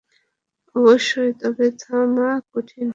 অবশ্যই, 0.75 1.31
তবে 1.41 1.65
থামা 1.79 2.29
কঠিন। 2.51 2.89